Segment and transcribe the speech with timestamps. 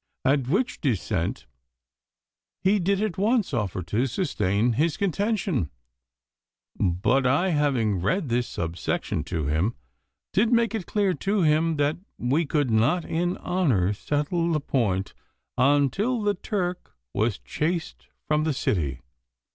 [0.25, 1.45] At which dissent
[2.63, 5.69] he did at once offer to sustain his contention,
[6.79, 9.75] but I, having read this subsection to him,
[10.33, 15.13] did make it clear to him that we could not in honour settle the point
[15.55, 19.01] until the Turk was chased from the city.